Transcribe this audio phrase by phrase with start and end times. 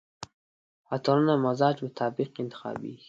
[0.93, 2.97] عطرونه د مزاج مطابق انتخابیږي.